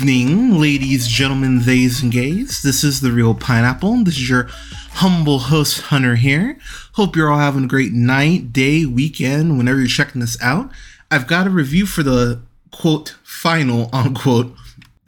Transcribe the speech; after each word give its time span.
Evening, 0.00 0.58
ladies, 0.58 1.06
gentlemen, 1.06 1.60
theys, 1.60 2.02
and 2.02 2.10
gays. 2.10 2.62
This 2.62 2.82
is 2.82 3.02
the 3.02 3.12
Reel 3.12 3.34
Pineapple. 3.34 4.02
This 4.04 4.16
is 4.16 4.30
your 4.30 4.44
humble 4.92 5.38
host, 5.38 5.82
Hunter, 5.82 6.14
here. 6.14 6.56
Hope 6.94 7.14
you're 7.14 7.30
all 7.30 7.38
having 7.38 7.64
a 7.64 7.68
great 7.68 7.92
night, 7.92 8.50
day, 8.50 8.86
weekend, 8.86 9.58
whenever 9.58 9.78
you're 9.78 9.88
checking 9.88 10.22
this 10.22 10.40
out. 10.40 10.70
I've 11.10 11.26
got 11.26 11.46
a 11.46 11.50
review 11.50 11.84
for 11.84 12.02
the 12.02 12.40
quote, 12.70 13.16
final, 13.22 13.90
unquote, 13.92 14.56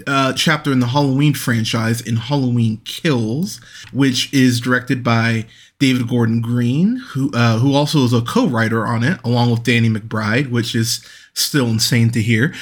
uh, 0.07 0.35
chapter 0.35 0.71
in 0.71 0.81
the 0.81 0.89
Halloween 0.89 1.33
franchise 1.33 2.03
in 2.03 2.17
Halloween 2.17 2.83
Kills, 2.85 3.63
which 3.95 4.31
is 4.35 4.61
directed 4.61 5.03
by 5.03 5.47
David 5.79 6.07
Gordon 6.07 6.43
Green, 6.43 6.99
who 7.13 7.31
uh, 7.33 7.59
who 7.61 7.75
also 7.75 8.05
is 8.05 8.13
a 8.13 8.21
co-writer 8.21 8.87
on 8.87 9.05
it, 9.05 9.19
along 9.25 9.53
with 9.53 9.63
Danny 9.63 9.89
McBride, 9.89 10.51
which 10.51 10.75
is 10.75 11.03
still 11.33 11.69
insane 11.69 12.11
to 12.11 12.21
hear. 12.21 12.53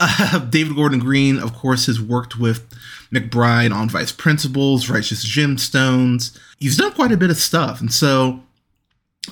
Uh, 0.00 0.38
David 0.50 0.76
Gordon 0.76 0.98
Green, 0.98 1.38
of 1.38 1.54
course, 1.54 1.86
has 1.86 2.00
worked 2.00 2.38
with 2.38 2.68
McBride 3.12 3.74
on 3.74 3.88
Vice 3.88 4.12
Principals, 4.12 4.88
Righteous 4.88 5.24
Gemstones. 5.24 6.38
He's 6.58 6.76
done 6.76 6.92
quite 6.92 7.12
a 7.12 7.16
bit 7.16 7.30
of 7.30 7.36
stuff, 7.36 7.80
and 7.80 7.92
so 7.92 8.40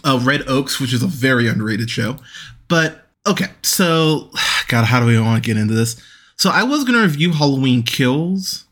uh, 0.04 0.18
Red 0.22 0.48
Oaks, 0.48 0.80
which 0.80 0.92
is 0.92 1.02
a 1.02 1.06
very 1.06 1.48
underrated 1.48 1.90
show. 1.90 2.16
But 2.68 3.06
okay, 3.26 3.48
so 3.62 4.30
God, 4.68 4.84
how 4.84 5.00
do 5.00 5.06
we 5.06 5.18
want 5.20 5.42
to 5.42 5.46
get 5.46 5.60
into 5.60 5.74
this? 5.74 6.00
So 6.36 6.50
I 6.50 6.62
was 6.62 6.84
gonna 6.84 7.02
review 7.02 7.32
Halloween 7.32 7.82
Kills 7.82 8.64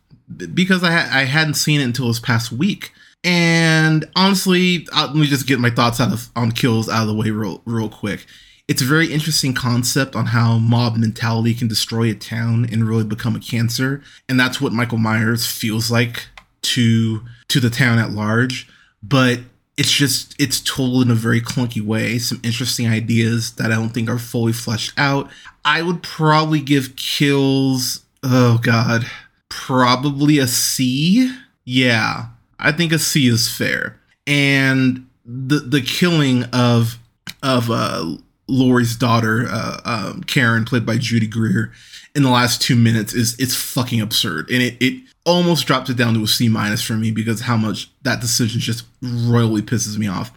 because 0.55 0.83
I 0.83 0.93
I 0.93 1.25
hadn't 1.25 1.55
seen 1.55 1.81
it 1.81 1.85
until 1.85 2.09
this 2.09 2.21
past 2.21 2.53
week, 2.53 2.93
and 3.25 4.05
honestly, 4.15 4.87
uh, 4.93 5.07
let 5.07 5.17
me 5.17 5.27
just 5.27 5.47
get 5.47 5.59
my 5.59 5.71
thoughts 5.71 6.01
out 6.01 6.13
of 6.13 6.31
on 6.37 6.53
Kills 6.53 6.89
out 6.89 7.03
of 7.03 7.09
the 7.09 7.15
way 7.15 7.31
real 7.31 7.63
real 7.65 7.89
quick. 7.89 8.27
It's 8.69 8.83
a 8.83 8.87
very 8.87 9.13
interesting 9.13 9.55
concept 9.55 10.17
on 10.17 10.27
how 10.27 10.59
mob 10.59 10.97
mentality 10.97 11.55
can 11.55 11.69
destroy 11.69 12.11
a 12.11 12.15
town 12.15 12.67
and 12.71 12.89
really 12.89 13.05
become 13.05 13.37
a 13.37 13.41
cancer, 13.41 14.03
and 14.29 14.39
that's 14.39 14.61
what 14.61 14.73
Michael 14.73 14.99
Myers 14.99 15.47
feels 15.47 15.91
like 15.91 16.27
to 16.63 17.23
to 17.49 17.61
the 17.61 17.71
town 17.71 17.99
at 17.99 18.11
large. 18.11 18.69
But 19.03 19.41
it's 19.77 19.93
just 19.93 20.35
it's 20.39 20.61
told 20.61 21.03
in 21.03 21.11
a 21.11 21.15
very 21.15 21.41
clunky 21.41 21.81
way. 21.81 22.19
Some 22.19 22.41
interesting 22.43 22.89
ideas 22.89 23.53
that 23.53 23.71
I 23.71 23.77
don't 23.77 23.91
think 23.91 24.09
are 24.09 24.19
fully 24.19 24.53
fleshed 24.53 24.93
out. 24.97 25.31
I 25.65 25.83
would 25.83 26.03
probably 26.03 26.61
give 26.61 26.97
Kills. 26.97 28.05
Oh 28.23 28.59
God, 28.59 29.07
probably 29.49 30.39
a 30.39 30.47
C. 30.47 31.33
Yeah, 31.65 32.27
I 32.59 32.73
think 32.73 32.93
a 32.93 32.99
C 32.99 33.29
is 33.29 33.55
fair. 33.55 34.01
And 34.27 35.07
the 35.25 35.61
the 35.61 35.83
killing 35.83 36.45
of 36.53 36.99
of 37.43 37.71
uh 37.71 38.17
Laurie's 38.49 38.97
daughter, 38.97 39.47
uh, 39.49 39.81
um, 39.85 40.23
Karen, 40.25 40.65
played 40.65 40.87
by 40.87 40.99
Judy 40.99 41.27
Greer, 41.27 41.73
in 42.15 42.23
the 42.23 42.31
last 42.31 42.63
two 42.63 42.77
minutes 42.77 43.13
is 43.13 43.37
it's 43.39 43.55
fucking 43.55 44.01
absurd, 44.01 44.51
and 44.51 44.63
it 44.63 44.77
it 44.81 45.03
almost 45.25 45.67
dropped 45.67 45.91
it 45.91 45.97
down 45.97 46.15
to 46.15 46.23
a 46.23 46.27
C 46.27 46.49
minus 46.49 46.83
for 46.83 46.95
me 46.95 47.11
because 47.11 47.43
how 47.43 47.57
much 47.57 47.91
that 48.03 48.21
decision 48.21 48.61
just 48.61 48.85
royally 49.03 49.61
pisses 49.61 49.99
me 49.99 50.07
off. 50.09 50.33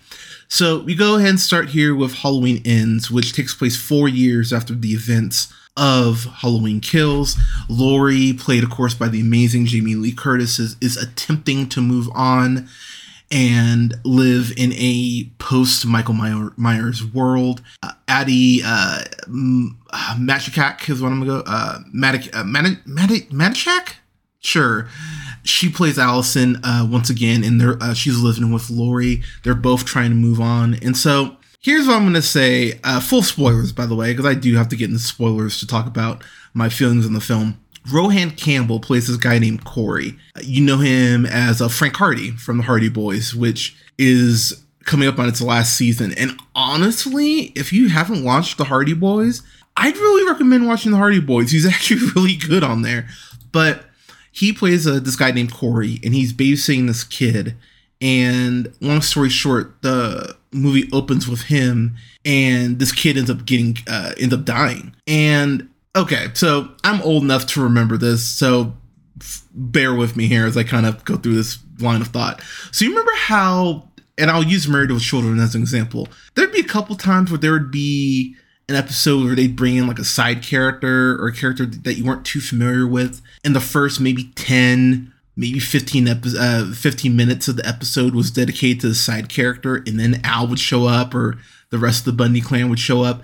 So 0.50 0.80
we 0.80 0.96
go 0.96 1.16
ahead 1.16 1.30
and 1.30 1.40
start 1.40 1.70
here 1.70 1.96
with 1.96 2.16
Halloween 2.16 2.62
Ends, 2.66 3.10
which 3.10 3.34
takes 3.34 3.54
place 3.54 3.78
four 3.78 4.10
years 4.10 4.52
after 4.52 4.74
the 4.74 4.90
events 4.90 5.54
of 5.78 6.26
Halloween 6.26 6.82
Kills. 6.82 7.38
Laurie, 7.70 8.34
played 8.34 8.64
of 8.64 8.72
course 8.72 8.94
by 8.94 9.08
the 9.08 9.22
amazing 9.22 9.66
Jamie 9.66 9.96
Lee 9.96 10.12
Curtis, 10.12 10.60
is, 10.60 10.76
is 10.82 10.98
attempting 10.98 11.70
to 11.70 11.82
move 11.82 12.10
on 12.14 12.68
and 13.32 13.94
live 14.04 14.52
in 14.58 14.74
a 14.74 15.30
post 15.38 15.86
Michael 15.86 16.16
Myers 16.16 17.06
world. 17.06 17.62
Uh, 17.84 17.92
Addie 18.10 18.62
uh, 18.66 19.04
Matichak 19.28 20.90
is 20.90 21.02
what 21.02 21.12
I'm 21.12 21.20
gonna 21.20 21.44
go. 21.44 21.44
Uh, 21.46 21.80
Matic, 21.96 22.30
uh, 22.34 22.44
Matichak? 22.44 23.94
Sure. 24.40 24.88
She 25.44 25.70
plays 25.70 26.00
Allison 26.00 26.58
uh, 26.64 26.88
once 26.90 27.10
again, 27.10 27.44
and 27.44 27.60
they're, 27.60 27.82
uh, 27.82 27.94
she's 27.94 28.18
living 28.20 28.52
with 28.52 28.70
Laurie. 28.70 29.22
They're 29.44 29.54
both 29.54 29.86
trying 29.86 30.10
to 30.10 30.16
move 30.16 30.40
on. 30.40 30.76
And 30.76 30.96
so 30.96 31.38
here's 31.62 31.88
what 31.88 31.96
I'm 31.96 32.04
going 32.04 32.14
to 32.14 32.22
say 32.22 32.80
uh, 32.84 33.00
full 33.00 33.22
spoilers, 33.22 33.72
by 33.72 33.86
the 33.86 33.96
way, 33.96 34.12
because 34.12 34.26
I 34.26 34.34
do 34.34 34.56
have 34.56 34.70
to 34.70 34.76
get 34.76 34.90
into 34.90 35.00
spoilers 35.00 35.60
to 35.60 35.68
talk 35.68 35.88
about 35.88 36.24
my 36.54 36.70
feelings 36.70 37.06
in 37.06 37.14
the 37.14 37.22
film. 37.22 37.60
Rohan 37.92 38.32
Campbell 38.32 38.80
plays 38.80 39.08
this 39.08 39.18
guy 39.18 39.40
named 39.40 39.66
Corey. 39.66 40.16
You 40.42 40.64
know 40.64 40.78
him 40.78 41.26
as 41.26 41.62
uh, 41.62 41.68
Frank 41.68 41.96
Hardy 41.96 42.32
from 42.32 42.58
the 42.58 42.64
Hardy 42.64 42.90
Boys, 42.90 43.34
which 43.34 43.76
is 43.98 44.64
coming 44.86 45.08
up 45.08 45.20
on 45.20 45.28
its 45.28 45.42
last 45.42 45.76
season. 45.76 46.14
And 46.14 46.40
honestly, 46.56 47.52
if 47.56 47.72
you 47.74 47.90
haven't 47.90 48.24
watched 48.24 48.58
the 48.58 48.66
Hardy 48.66 48.94
Boys, 48.94 49.44
I'd 49.78 49.96
really 49.96 50.30
recommend 50.30 50.68
watching 50.68 50.92
the 50.92 50.98
Hardy 50.98 51.20
Boys. 51.20 51.52
He's 51.52 51.66
actually 51.74 52.10
really 52.16 52.36
good 52.36 52.64
on 52.64 52.82
there. 52.82 53.08
But 53.52 53.86
he 54.32 54.54
plays 54.54 54.88
uh, 54.88 55.00
this 55.00 55.16
guy 55.16 55.32
named 55.32 55.54
Corey, 55.54 56.00
and 56.04 56.14
he's 56.14 56.34
babysitting 56.34 56.88
this 56.88 57.04
kid. 57.04 57.56
And 58.02 58.74
long 58.80 59.02
story 59.02 59.30
short, 59.30 59.82
the 59.82 60.38
movie 60.52 60.90
opens 60.94 61.28
with 61.28 61.44
him, 61.44 61.96
and 62.24 62.80
this 62.80 62.92
kid 62.92 63.18
ends 63.18 63.30
up 63.30 63.46
getting 63.46 63.78
uh, 63.88 64.14
ends 64.18 64.34
up 64.34 64.46
dying. 64.46 64.96
And 65.06 65.70
okay, 65.96 66.28
so 66.34 66.70
I'm 66.84 67.02
old 67.02 67.24
enough 67.24 67.46
to 67.48 67.64
remember 67.64 67.98
this, 67.98 68.26
so 68.26 68.78
bear 69.54 69.94
with 69.94 70.16
me 70.16 70.28
here 70.28 70.46
as 70.46 70.56
I 70.56 70.64
kind 70.64 70.86
of 70.86 71.04
go 71.04 71.18
through 71.18 71.36
this 71.36 71.60
line 71.80 72.02
of 72.02 72.08
thought. 72.08 72.42
So 72.72 72.86
you 72.86 72.92
remember 72.92 73.12
how, 73.16 73.89
and 74.20 74.30
I'll 74.30 74.44
use 74.44 74.68
Married 74.68 74.92
with 74.92 75.02
Children 75.02 75.40
as 75.40 75.56
an 75.56 75.62
example. 75.62 76.08
There'd 76.36 76.52
be 76.52 76.60
a 76.60 76.64
couple 76.64 76.96
times 76.96 77.32
where 77.32 77.38
there 77.38 77.54
would 77.54 77.72
be 77.72 78.36
an 78.68 78.76
episode 78.76 79.26
where 79.26 79.36
they'd 79.36 79.56
bring 79.56 79.78
in 79.78 79.88
like 79.88 79.98
a 80.00 80.04
side 80.04 80.44
character 80.44 81.16
or 81.22 81.28
a 81.28 81.34
character 81.34 81.66
that 81.66 81.96
you 81.96 82.06
weren't 82.06 82.26
too 82.26 82.40
familiar 82.40 82.86
with. 82.86 83.22
and 83.44 83.56
the 83.56 83.60
first 83.60 84.00
maybe 84.00 84.26
10, 84.36 85.12
maybe 85.36 85.60
15, 85.60 86.08
epi- 86.08 86.38
uh, 86.38 86.72
15 86.74 87.16
minutes 87.16 87.48
of 87.48 87.56
the 87.56 87.68
episode 87.68 88.14
was 88.14 88.30
dedicated 88.30 88.82
to 88.82 88.90
the 88.90 88.96
side 88.96 89.30
character, 89.30 89.78
and 89.88 90.00
then 90.00 90.22
Al 90.24 90.48
would 90.48 90.60
show 90.60 90.86
up 90.86 91.16
or 91.16 91.40
the 91.72 91.80
rest 91.80 92.02
of 92.02 92.06
the 92.06 92.12
Bundy 92.12 92.42
clan 92.42 92.70
would 92.70 92.80
show 92.80 93.04
up 93.04 93.24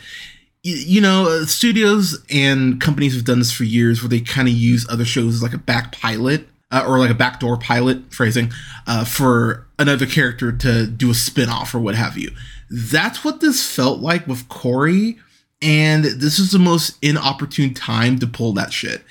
you 0.67 0.99
know, 0.99 1.27
uh, 1.29 1.45
studios 1.45 2.25
and 2.31 2.81
companies 2.81 3.13
have 3.13 3.23
done 3.23 3.37
this 3.37 3.51
for 3.51 3.63
years 3.65 4.01
where 4.01 4.09
they 4.09 4.19
kind 4.19 4.47
of 4.47 4.53
use 4.55 4.87
other 4.89 5.05
shows 5.05 5.35
as 5.35 5.43
like 5.43 5.53
a 5.53 5.59
back 5.59 5.91
pilot 5.91 6.47
uh, 6.71 6.85
or 6.87 6.99
like 6.99 7.11
a 7.11 7.15
backdoor 7.15 7.57
pilot 7.57 8.13
phrasing 8.13 8.51
uh, 8.87 9.05
for 9.05 9.67
another 9.77 10.05
character 10.05 10.51
to 10.51 10.87
do 10.87 11.11
a 11.11 11.13
spin-off 11.13 11.73
or 11.75 11.79
what 11.79 11.95
have 11.95 12.17
you. 12.17 12.31
That's 12.69 13.23
what 13.23 13.39
this 13.39 13.69
felt 13.69 13.99
like 13.99 14.27
with 14.27 14.49
Corey, 14.49 15.17
and 15.61 16.05
this 16.05 16.39
is 16.39 16.51
the 16.51 16.59
most 16.59 16.97
inopportune 17.01 17.73
time 17.73 18.19
to 18.19 18.27
pull 18.27 18.53
that 18.53 18.73
shit. 18.73 19.03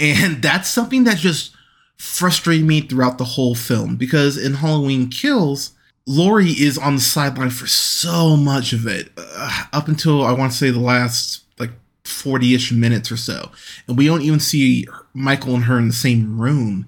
And 0.00 0.42
that's 0.42 0.68
something 0.68 1.04
that 1.04 1.18
just 1.18 1.54
frustrated 1.96 2.66
me 2.66 2.80
throughout 2.80 3.18
the 3.18 3.24
whole 3.24 3.54
film 3.54 3.96
because 3.96 4.36
in 4.36 4.54
Halloween 4.54 5.08
Kills, 5.08 5.72
Laurie 6.06 6.50
is 6.50 6.76
on 6.76 6.96
the 6.96 7.00
sideline 7.00 7.50
for 7.50 7.68
so 7.68 8.36
much 8.36 8.72
of 8.72 8.86
it, 8.86 9.12
uh, 9.16 9.64
up 9.72 9.86
until 9.86 10.24
I 10.24 10.32
want 10.32 10.50
to 10.50 10.58
say 10.58 10.70
the 10.70 10.80
last 10.80 11.41
like 12.02 12.12
40 12.12 12.54
ish 12.54 12.72
minutes 12.72 13.10
or 13.10 13.16
so. 13.16 13.50
And 13.86 13.96
we 13.96 14.06
don't 14.06 14.22
even 14.22 14.40
see 14.40 14.86
Michael 15.14 15.54
and 15.54 15.64
her 15.64 15.78
in 15.78 15.88
the 15.88 15.94
same 15.94 16.40
room 16.40 16.86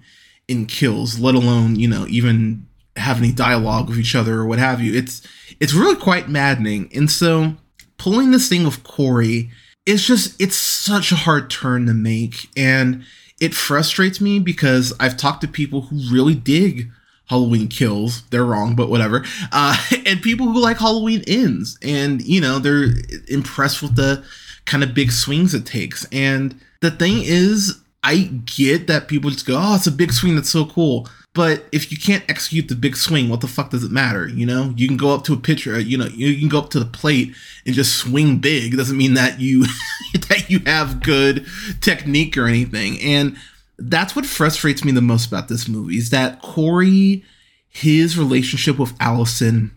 in 0.48 0.66
kills, 0.66 1.18
let 1.18 1.34
alone, 1.34 1.76
you 1.76 1.88
know, 1.88 2.06
even 2.08 2.66
have 2.96 3.18
any 3.18 3.32
dialogue 3.32 3.88
with 3.88 3.98
each 3.98 4.14
other 4.14 4.40
or 4.40 4.46
what 4.46 4.58
have 4.58 4.80
you. 4.80 4.94
It's 4.94 5.22
it's 5.60 5.74
really 5.74 5.96
quite 5.96 6.28
maddening. 6.28 6.90
And 6.94 7.10
so 7.10 7.54
pulling 7.98 8.30
this 8.30 8.48
thing 8.48 8.64
with 8.64 8.84
Corey, 8.84 9.50
it's 9.86 10.06
just 10.06 10.40
it's 10.40 10.56
such 10.56 11.12
a 11.12 11.16
hard 11.16 11.50
turn 11.50 11.86
to 11.86 11.94
make. 11.94 12.48
And 12.56 13.04
it 13.40 13.54
frustrates 13.54 14.20
me 14.20 14.38
because 14.38 14.92
I've 15.00 15.16
talked 15.16 15.40
to 15.40 15.48
people 15.48 15.82
who 15.82 15.96
really 16.12 16.34
dig 16.34 16.90
Halloween 17.26 17.68
kills. 17.68 18.22
They're 18.30 18.44
wrong, 18.44 18.76
but 18.76 18.90
whatever. 18.90 19.24
Uh, 19.50 19.76
and 20.06 20.22
people 20.22 20.46
who 20.46 20.60
like 20.60 20.78
Halloween 20.78 21.24
ends, 21.26 21.78
and 21.82 22.22
you 22.22 22.40
know 22.40 22.58
they're 22.58 22.90
impressed 23.28 23.82
with 23.82 23.96
the 23.96 24.24
kind 24.66 24.82
of 24.82 24.94
big 24.94 25.12
swings 25.12 25.54
it 25.54 25.66
takes. 25.66 26.06
And 26.12 26.60
the 26.80 26.90
thing 26.90 27.22
is, 27.22 27.80
I 28.02 28.30
get 28.44 28.86
that 28.86 29.08
people 29.08 29.30
just 29.30 29.46
go, 29.46 29.56
"Oh, 29.58 29.76
it's 29.76 29.86
a 29.86 29.92
big 29.92 30.12
swing. 30.12 30.34
That's 30.34 30.50
so 30.50 30.66
cool." 30.66 31.08
But 31.34 31.66
if 31.72 31.90
you 31.90 31.98
can't 31.98 32.24
execute 32.28 32.68
the 32.68 32.76
big 32.76 32.96
swing, 32.96 33.28
what 33.28 33.40
the 33.40 33.48
fuck 33.48 33.70
does 33.70 33.82
it 33.82 33.90
matter? 33.90 34.28
You 34.28 34.46
know, 34.46 34.72
you 34.76 34.86
can 34.86 34.96
go 34.96 35.12
up 35.12 35.24
to 35.24 35.32
a 35.32 35.36
pitcher, 35.36 35.74
uh, 35.74 35.78
you 35.78 35.98
know, 35.98 36.06
you 36.06 36.38
can 36.38 36.48
go 36.48 36.60
up 36.60 36.70
to 36.70 36.78
the 36.78 36.84
plate 36.84 37.34
and 37.66 37.74
just 37.74 37.96
swing 37.96 38.38
big. 38.38 38.72
It 38.72 38.76
doesn't 38.76 38.96
mean 38.96 39.14
that 39.14 39.40
you 39.40 39.64
that 40.28 40.48
you 40.48 40.60
have 40.60 41.02
good 41.02 41.44
technique 41.80 42.38
or 42.38 42.46
anything. 42.46 43.00
And 43.00 43.36
that's 43.78 44.14
what 44.14 44.26
frustrates 44.26 44.84
me 44.84 44.92
the 44.92 45.02
most 45.02 45.26
about 45.26 45.48
this 45.48 45.66
movie 45.66 45.96
is 45.96 46.10
that 46.10 46.40
Corey, 46.40 47.24
his 47.68 48.16
relationship 48.16 48.78
with 48.78 48.94
Allison 49.00 49.76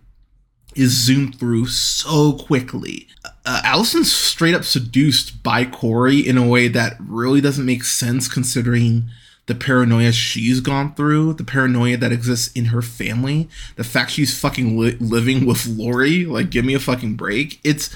is 0.76 0.92
zoomed 0.92 1.40
through 1.40 1.66
so 1.66 2.34
quickly. 2.34 3.08
Uh, 3.48 3.62
Allison's 3.64 4.12
straight 4.12 4.54
up 4.54 4.66
seduced 4.66 5.42
by 5.42 5.64
Corey 5.64 6.20
in 6.20 6.38
a 6.38 6.46
way 6.46 6.68
that 6.68 6.98
really 7.00 7.40
doesn't 7.40 7.66
make 7.66 7.86
sense 7.86 8.28
considering 8.28 9.10
the 9.46 9.56
paranoia 9.56 10.12
she's 10.12 10.60
gone 10.60 10.94
through, 10.96 11.34
the 11.34 11.46
paranoia 11.46 11.96
that 11.96 12.12
exists 12.12 12.52
in 12.52 12.66
her 12.66 12.82
family, 12.82 13.48
the 13.78 13.86
fact 13.86 14.12
she's 14.12 14.38
fucking 14.38 14.78
li- 14.78 14.98
living 15.00 15.46
with 15.46 15.66
Laurie, 15.66 16.26
like 16.26 16.50
give 16.50 16.66
me 16.66 16.74
a 16.74 16.80
fucking 16.80 17.16
break. 17.16 17.62
It's 17.64 17.90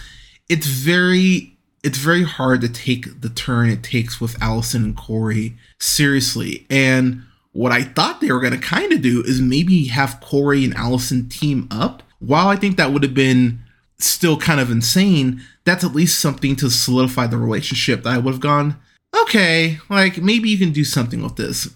it's 0.47 0.67
very 0.67 1.57
it's 1.83 1.97
very 1.97 2.23
hard 2.23 2.61
to 2.61 2.69
take 2.69 3.19
the 3.19 3.29
turn 3.29 3.69
it 3.69 3.83
takes 3.83 4.21
with 4.21 4.41
Allison 4.41 4.85
and 4.85 4.97
Corey 4.97 5.57
seriously. 5.79 6.65
And 6.69 7.23
what 7.51 7.73
I 7.73 7.83
thought 7.83 8.21
they 8.21 8.31
were 8.31 8.49
to 8.49 8.57
kind 8.57 8.93
of 8.93 9.01
do 9.01 9.21
is 9.23 9.41
maybe 9.41 9.87
have 9.87 10.21
Corey 10.21 10.63
and 10.63 10.73
Allison 10.75 11.27
team 11.27 11.67
up. 11.69 12.03
While 12.19 12.47
I 12.47 12.55
think 12.55 12.77
that 12.77 12.93
would 12.93 13.03
have 13.03 13.13
been 13.13 13.59
still 14.07 14.37
kind 14.37 14.59
of 14.59 14.71
insane, 14.71 15.41
that's 15.63 15.83
at 15.83 15.93
least 15.93 16.19
something 16.19 16.55
to 16.57 16.69
solidify 16.69 17.27
the 17.27 17.37
relationship 17.37 18.03
that 18.03 18.13
I 18.13 18.17
would 18.17 18.33
have 18.33 18.41
gone, 18.41 18.77
okay, 19.21 19.77
like 19.89 20.17
maybe 20.17 20.49
you 20.49 20.57
can 20.57 20.71
do 20.71 20.83
something 20.83 21.21
with 21.21 21.35
this. 21.35 21.73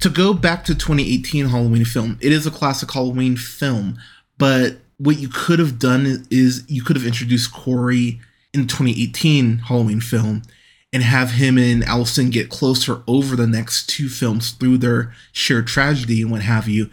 To 0.00 0.08
go 0.08 0.32
back 0.32 0.64
to 0.64 0.74
2018 0.74 1.46
Halloween 1.46 1.84
film, 1.84 2.18
it 2.20 2.32
is 2.32 2.46
a 2.46 2.50
classic 2.50 2.90
Halloween 2.92 3.36
film, 3.36 3.98
but 4.38 4.78
what 4.98 5.18
you 5.18 5.28
could 5.28 5.58
have 5.58 5.78
done 5.78 6.26
is 6.30 6.64
you 6.68 6.82
could 6.82 6.96
have 6.96 7.06
introduced 7.06 7.52
Corey 7.52 8.20
in 8.54 8.66
2018 8.66 9.58
Halloween 9.58 10.00
film 10.00 10.42
and 10.92 11.02
have 11.02 11.32
him 11.32 11.56
and 11.58 11.82
Allison 11.84 12.30
get 12.30 12.50
closer 12.50 13.02
over 13.06 13.34
the 13.34 13.46
next 13.46 13.88
two 13.88 14.08
films 14.08 14.52
through 14.52 14.78
their 14.78 15.12
shared 15.32 15.66
tragedy 15.66 16.22
and 16.22 16.30
what 16.30 16.42
have 16.42 16.68
you. 16.68 16.90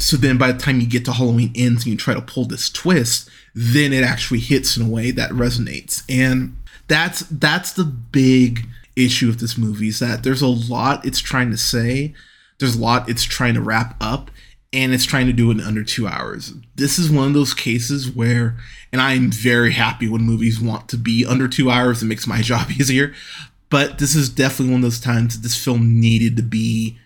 So 0.00 0.16
then 0.16 0.38
by 0.38 0.52
the 0.52 0.58
time 0.58 0.80
you 0.80 0.86
get 0.86 1.04
to 1.04 1.12
Halloween 1.12 1.52
ends 1.54 1.84
and 1.84 1.92
you 1.92 1.96
try 1.96 2.14
to 2.14 2.22
pull 2.22 2.46
this 2.46 2.70
twist, 2.70 3.28
then 3.54 3.92
it 3.92 4.02
actually 4.02 4.40
hits 4.40 4.76
in 4.76 4.86
a 4.86 4.88
way 4.88 5.10
that 5.10 5.30
resonates. 5.30 6.02
And 6.08 6.56
that's 6.88 7.20
that's 7.20 7.72
the 7.72 7.84
big 7.84 8.66
issue 8.96 9.28
of 9.28 9.38
this 9.38 9.56
movie 9.56 9.88
is 9.88 10.00
that 10.00 10.22
there's 10.22 10.42
a 10.42 10.48
lot 10.48 11.04
it's 11.04 11.20
trying 11.20 11.50
to 11.50 11.56
say, 11.56 12.14
there's 12.58 12.76
a 12.76 12.80
lot 12.80 13.08
it's 13.08 13.22
trying 13.24 13.54
to 13.54 13.60
wrap 13.60 13.96
up, 14.00 14.30
and 14.72 14.92
it's 14.92 15.04
trying 15.04 15.26
to 15.26 15.32
do 15.32 15.50
it 15.50 15.54
in 15.54 15.60
under 15.60 15.84
two 15.84 16.06
hours. 16.06 16.54
This 16.76 16.98
is 16.98 17.10
one 17.10 17.28
of 17.28 17.34
those 17.34 17.54
cases 17.54 18.10
where, 18.10 18.56
and 18.92 19.00
I'm 19.00 19.30
very 19.30 19.72
happy 19.72 20.08
when 20.08 20.22
movies 20.22 20.60
want 20.60 20.88
to 20.90 20.96
be 20.96 21.26
under 21.26 21.48
two 21.48 21.70
hours. 21.70 22.02
It 22.02 22.06
makes 22.06 22.26
my 22.26 22.42
job 22.42 22.70
easier. 22.70 23.14
But 23.68 23.98
this 23.98 24.16
is 24.16 24.28
definitely 24.28 24.72
one 24.72 24.80
of 24.80 24.90
those 24.90 25.00
times 25.00 25.36
that 25.36 25.42
this 25.42 25.62
film 25.62 26.00
needed 26.00 26.36
to 26.36 26.42
be 26.42 26.98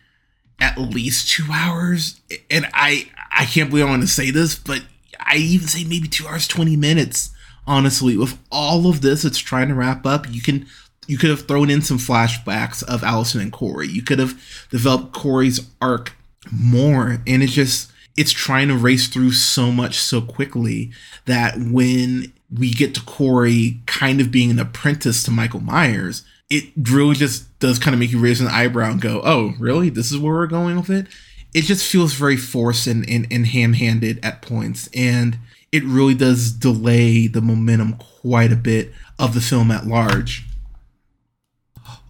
at 0.60 0.78
least 0.78 1.30
two 1.30 1.46
hours. 1.52 2.20
And 2.50 2.66
I, 2.72 3.10
I 3.30 3.44
can't 3.44 3.70
believe 3.70 3.86
I 3.86 3.90
want 3.90 4.02
to 4.02 4.08
say 4.08 4.30
this, 4.30 4.54
but 4.54 4.82
I 5.20 5.36
even 5.36 5.68
say 5.68 5.84
maybe 5.84 6.08
two 6.08 6.26
hours 6.26 6.48
twenty 6.48 6.76
minutes. 6.76 7.30
Honestly, 7.66 8.16
with 8.16 8.38
all 8.52 8.88
of 8.88 9.00
this, 9.00 9.24
it's 9.24 9.38
trying 9.38 9.68
to 9.68 9.74
wrap 9.74 10.04
up. 10.04 10.26
You 10.30 10.42
can 10.42 10.66
you 11.06 11.18
could 11.18 11.30
have 11.30 11.46
thrown 11.46 11.70
in 11.70 11.82
some 11.82 11.98
flashbacks 11.98 12.82
of 12.84 13.02
Allison 13.02 13.40
and 13.40 13.52
Corey. 13.52 13.88
You 13.88 14.02
could 14.02 14.18
have 14.18 14.40
developed 14.70 15.12
Corey's 15.12 15.60
arc 15.80 16.12
more 16.50 17.18
and 17.26 17.42
it's 17.42 17.52
just 17.52 17.90
it's 18.16 18.32
trying 18.32 18.68
to 18.68 18.76
race 18.76 19.08
through 19.08 19.32
so 19.32 19.72
much 19.72 19.98
so 19.98 20.20
quickly 20.20 20.92
that 21.24 21.58
when 21.58 22.32
we 22.52 22.70
get 22.70 22.94
to 22.94 23.02
Corey 23.02 23.80
kind 23.86 24.20
of 24.20 24.30
being 24.30 24.50
an 24.50 24.60
apprentice 24.60 25.22
to 25.24 25.30
Michael 25.30 25.60
Myers, 25.60 26.22
it 26.50 26.73
really 26.91 27.14
just 27.14 27.58
does 27.58 27.79
kind 27.79 27.94
of 27.94 28.00
make 28.00 28.12
you 28.12 28.20
raise 28.20 28.41
an 28.41 28.49
eyebrow 28.49 28.91
and 28.91 29.00
go, 29.00 29.20
oh, 29.25 29.55
really? 29.58 29.88
This 29.88 30.12
is 30.12 30.19
where 30.19 30.35
we're 30.35 30.46
going 30.46 30.76
with 30.76 30.91
it? 30.91 31.06
It 31.55 31.62
just 31.62 31.91
feels 31.91 32.14
very 32.14 32.37
forced 32.37 32.87
and, 32.87 33.08
and, 33.08 33.26
and 33.31 33.46
ham 33.46 33.75
handed 33.75 34.25
at 34.25 34.43
points. 34.43 34.88
And 34.94 35.38
it 35.73 35.85
really 35.85 36.14
does 36.14 36.52
delay 36.52 37.26
the 37.26 37.41
momentum 37.41 37.94
quite 37.94 38.52
a 38.52 38.56
bit 38.56 38.93
of 39.19 39.35
the 39.35 39.41
film 39.41 39.70
at 39.70 39.87
large. 39.87 40.44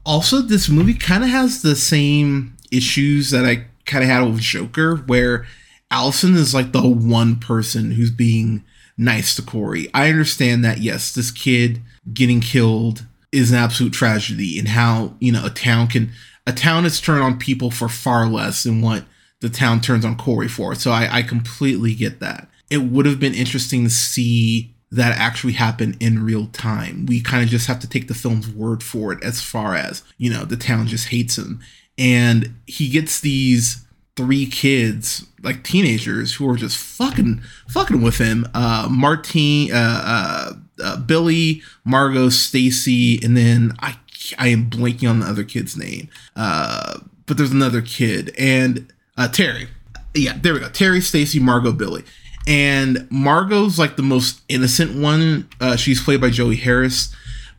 Also, 0.04 0.40
this 0.42 0.68
movie 0.68 0.94
kind 0.94 1.22
of 1.22 1.30
has 1.30 1.62
the 1.62 1.76
same 1.76 2.56
issues 2.70 3.30
that 3.30 3.44
I 3.44 3.66
kind 3.86 4.02
of 4.02 4.10
had 4.10 4.22
with 4.22 4.40
Joker, 4.40 4.96
where 4.96 5.46
Allison 5.90 6.34
is 6.34 6.54
like 6.54 6.72
the 6.72 6.86
one 6.86 7.36
person 7.36 7.92
who's 7.92 8.10
being 8.10 8.64
nice 8.98 9.34
to 9.36 9.42
Corey. 9.42 9.88
I 9.94 10.08
understand 10.08 10.64
that, 10.64 10.78
yes, 10.78 11.14
this 11.14 11.30
kid 11.30 11.80
getting 12.12 12.40
killed 12.40 13.06
is 13.34 13.50
an 13.50 13.58
absolute 13.58 13.92
tragedy, 13.92 14.58
and 14.58 14.68
how, 14.68 15.14
you 15.18 15.32
know, 15.32 15.44
a 15.44 15.50
town 15.50 15.88
can, 15.88 16.12
a 16.46 16.52
town 16.52 16.86
is 16.86 17.00
turned 17.00 17.22
on 17.22 17.38
people 17.38 17.70
for 17.70 17.88
far 17.88 18.26
less 18.26 18.62
than 18.62 18.80
what 18.80 19.04
the 19.40 19.50
town 19.50 19.80
turns 19.80 20.04
on 20.04 20.16
Corey 20.16 20.48
for. 20.48 20.74
So 20.74 20.90
I, 20.90 21.18
I 21.18 21.22
completely 21.22 21.94
get 21.94 22.20
that. 22.20 22.48
It 22.70 22.78
would 22.78 23.06
have 23.06 23.20
been 23.20 23.34
interesting 23.34 23.84
to 23.84 23.90
see 23.90 24.74
that 24.90 25.18
actually 25.18 25.54
happen 25.54 25.96
in 25.98 26.24
real 26.24 26.46
time. 26.46 27.04
We 27.06 27.20
kind 27.20 27.42
of 27.42 27.48
just 27.48 27.66
have 27.66 27.80
to 27.80 27.88
take 27.88 28.08
the 28.08 28.14
film's 28.14 28.48
word 28.48 28.82
for 28.82 29.12
it 29.12 29.22
as 29.24 29.42
far 29.42 29.74
as, 29.74 30.02
you 30.18 30.30
know, 30.30 30.44
the 30.44 30.56
town 30.56 30.86
just 30.86 31.08
hates 31.08 31.36
him 31.36 31.60
and 31.98 32.54
he 32.66 32.88
gets 32.88 33.20
these 33.20 33.83
three 34.16 34.46
kids 34.46 35.26
like 35.42 35.62
teenagers 35.64 36.34
who 36.34 36.48
are 36.48 36.56
just 36.56 36.76
fucking 36.76 37.42
fucking 37.68 38.02
with 38.02 38.18
him. 38.18 38.46
Uh 38.54 38.88
martine 38.90 39.72
uh, 39.72 40.02
uh, 40.04 40.52
uh 40.82 40.96
billy 40.98 41.62
margot 41.84 42.28
stacy 42.28 43.20
and 43.22 43.36
then 43.36 43.74
i 43.80 43.96
i 44.38 44.48
am 44.48 44.70
blanking 44.70 45.08
on 45.08 45.20
the 45.20 45.26
other 45.26 45.44
kid's 45.44 45.76
name. 45.76 46.08
Uh 46.36 46.98
but 47.26 47.36
there's 47.36 47.52
another 47.52 47.82
kid 47.82 48.34
and 48.38 48.92
uh 49.16 49.28
terry. 49.28 49.68
Yeah 50.14 50.38
there 50.40 50.54
we 50.54 50.60
go. 50.60 50.68
Terry 50.68 51.00
stacy 51.00 51.40
margot 51.40 51.72
billy. 51.72 52.04
And 52.46 53.08
margot's 53.10 53.78
like 53.78 53.96
the 53.96 54.02
most 54.02 54.42
innocent 54.48 54.94
one. 55.00 55.48
Uh 55.60 55.76
she's 55.76 56.02
played 56.02 56.20
by 56.20 56.30
joey 56.30 56.56
harris 56.56 57.14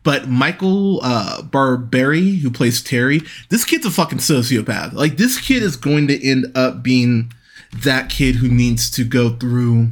but 0.06 0.28
Michael 0.28 1.00
uh, 1.02 1.42
Barbieri, 1.42 2.38
who 2.38 2.48
plays 2.48 2.80
Terry, 2.80 3.22
this 3.48 3.64
kid's 3.64 3.86
a 3.86 3.90
fucking 3.90 4.18
sociopath. 4.18 4.92
Like 4.92 5.16
this 5.16 5.40
kid 5.40 5.64
is 5.64 5.74
going 5.74 6.06
to 6.06 6.24
end 6.24 6.46
up 6.54 6.80
being 6.80 7.32
that 7.82 8.08
kid 8.08 8.36
who 8.36 8.46
needs 8.48 8.88
to 8.92 9.02
go 9.02 9.30
through 9.30 9.88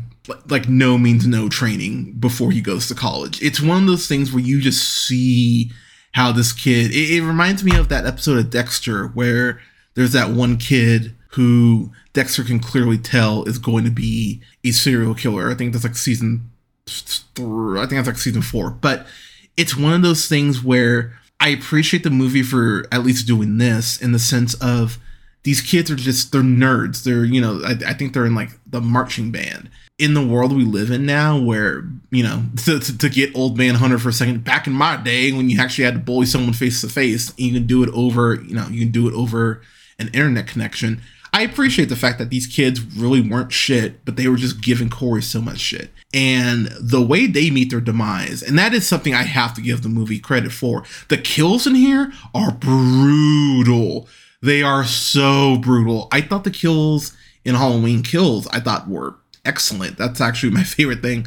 like 0.49 0.69
no 0.69 0.97
means 0.99 1.27
no 1.27 1.49
training 1.49 2.13
before 2.13 2.53
he 2.53 2.61
goes 2.61 2.87
to 2.87 2.95
college. 2.95 3.43
It's 3.43 3.61
one 3.61 3.83
of 3.83 3.87
those 3.89 4.07
things 4.07 4.33
where 4.33 4.45
you 4.45 4.61
just 4.61 4.89
see 4.89 5.73
how 6.13 6.31
this 6.31 6.53
kid. 6.53 6.93
It, 6.93 7.17
it 7.17 7.23
reminds 7.25 7.65
me 7.65 7.77
of 7.77 7.89
that 7.89 8.07
episode 8.07 8.39
of 8.39 8.51
Dexter 8.51 9.09
where 9.09 9.61
there's 9.95 10.13
that 10.13 10.31
one 10.31 10.59
kid 10.59 11.17
who 11.31 11.91
Dexter 12.13 12.45
can 12.45 12.61
clearly 12.61 12.99
tell 12.99 13.43
is 13.47 13.59
going 13.59 13.83
to 13.83 13.91
be 13.91 14.41
a 14.63 14.71
serial 14.71 15.17
killer. 15.17 15.51
I 15.51 15.56
think 15.56 15.73
that's 15.73 15.85
like 15.85 15.97
season. 15.97 16.53
Three, 16.87 17.81
I 17.81 17.87
think 17.87 17.99
that's 17.99 18.06
like 18.06 18.19
season 18.19 18.43
four, 18.43 18.71
but 18.71 19.09
it's 19.56 19.77
one 19.77 19.93
of 19.93 20.03
those 20.03 20.29
things 20.29 20.63
where 20.63 21.19
I 21.41 21.49
appreciate 21.49 22.03
the 22.03 22.11
movie 22.11 22.43
for 22.43 22.87
at 22.91 23.05
least 23.05 23.27
doing 23.27 23.58
this 23.58 24.01
in 24.01 24.13
the 24.13 24.19
sense 24.19 24.55
of 24.55 24.99
these 25.43 25.61
kids 25.61 25.91
are 25.91 25.96
just 25.96 26.32
they're 26.32 26.43
nerds. 26.43 27.05
They're 27.05 27.25
you 27.25 27.41
know 27.41 27.61
I, 27.65 27.73
I 27.87 27.94
think 27.94 28.13
they're 28.13 28.27
in 28.27 28.34
like 28.34 28.51
the 28.67 28.81
marching 28.81 29.31
band 29.31 29.70
in 29.99 30.15
the 30.15 30.27
world 30.27 30.55
we 30.55 30.65
live 30.65 30.91
in 30.91 31.06
now, 31.06 31.39
where 31.39 31.84
you 32.11 32.23
know 32.23 32.43
to, 32.65 32.81
to, 32.81 32.99
to, 32.99 33.08
get 33.08 33.37
old 33.37 33.56
man 33.56 33.77
hunter 33.77 33.99
for 33.99 34.08
a 34.08 34.13
second. 34.13 34.44
Back 34.44 34.67
in 34.67 34.73
my 34.73 34.96
day, 34.96 35.32
when 35.32 35.51
you 35.51 35.61
actually 35.61 35.84
had 35.84 35.94
to 35.94 36.01
bully 36.01 36.27
someone 36.27 36.53
face 36.53 36.81
to 36.81 36.89
face, 36.89 37.32
you 37.37 37.53
can 37.53 37.67
do 37.67 37.82
it 37.82 37.91
over 37.91 38.34
you 38.34 38.55
know 38.55 38.67
you 38.69 38.81
can 38.81 38.91
do 38.93 39.06
it 39.06 39.15
over 39.15 39.61
an 39.99 40.08
internet 40.08 40.46
connection. 40.46 41.03
I 41.34 41.43
appreciate 41.43 41.88
the 41.88 41.96
fact 41.96 42.19
that 42.20 42.31
these 42.31 42.46
kids 42.46 42.81
really 42.81 43.20
weren't 43.20 43.53
shit, 43.53 44.05
but 44.05 44.14
they 44.14 44.29
were 44.29 44.36
just 44.36 44.62
giving 44.62 44.88
Corey 44.88 45.20
so 45.20 45.41
much 45.41 45.58
shit. 45.58 45.91
And 46.14 46.69
the 46.81 47.03
way 47.03 47.26
they 47.26 47.50
meet 47.50 47.70
their 47.70 47.81
demise, 47.81 48.41
and 48.41 48.56
that 48.56 48.72
is 48.72 48.86
something 48.86 49.14
I 49.14 49.24
have 49.24 49.53
to 49.55 49.60
give 49.60 49.82
the 49.82 49.88
movie 49.88 50.20
credit 50.20 50.53
for. 50.53 50.84
The 51.08 51.19
kills 51.19 51.67
in 51.67 51.74
here 51.74 52.12
are 52.36 52.53
brutal. 52.53 54.06
They 54.43 54.62
are 54.62 54.84
so 54.84 55.56
brutal. 55.56 56.06
I 56.12 56.20
thought 56.20 56.44
the 56.44 56.53
kills 56.53 57.17
in 57.44 57.56
Halloween 57.56 58.05
Kills, 58.05 58.46
I 58.53 58.60
thought 58.60 58.88
were 58.88 59.17
excellent. 59.44 59.98
That's 59.98 60.20
actually 60.20 60.53
my 60.53 60.62
favorite 60.64 61.03
thing 61.03 61.26